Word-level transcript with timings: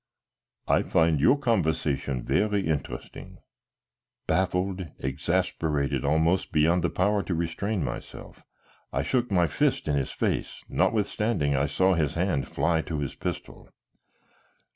"I 0.67 0.81
find 0.81 1.19
your 1.19 1.37
conversation 1.37 2.23
very 2.23 2.65
interesting." 2.67 3.37
Baffled, 4.25 4.87
exasperated 4.97 6.03
almost 6.03 6.51
beyond 6.51 6.83
the 6.83 6.89
power 6.89 7.21
to 7.21 7.35
restrain 7.35 7.83
myself, 7.83 8.43
I 8.91 9.03
shook 9.03 9.29
my 9.29 9.45
fist 9.45 9.87
in 9.87 9.95
his 9.95 10.09
face, 10.09 10.63
notwithstanding 10.67 11.55
I 11.55 11.67
saw 11.67 11.93
his 11.93 12.15
hand 12.15 12.47
fly 12.47 12.81
to 12.81 12.97
his 12.97 13.13
pistol. 13.13 13.69